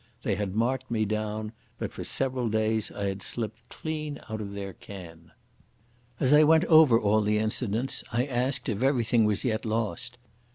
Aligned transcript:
They 0.23 0.33
had 0.33 0.55
marked 0.55 0.89
me 0.89 1.05
down, 1.05 1.51
but 1.77 1.93
for 1.93 2.03
several 2.03 2.49
days 2.49 2.91
I 2.91 3.03
had 3.03 3.21
slipped 3.21 3.69
clean 3.69 4.19
out 4.29 4.41
of 4.41 4.53
their 4.55 4.73
ken. 4.73 5.31
As 6.19 6.33
I 6.33 6.41
went 6.41 6.65
over 6.65 6.99
all 6.99 7.21
the 7.21 7.37
incidents, 7.37 8.03
I 8.11 8.25
asked 8.25 8.67
if 8.67 8.81
everything 8.81 9.25
was 9.25 9.43
yet 9.45 9.63
lost. 9.63 10.17